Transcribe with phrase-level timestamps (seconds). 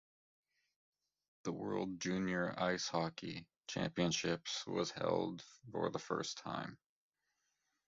[1.43, 6.79] The World Junior Ice Hockey Championships was held for the first time.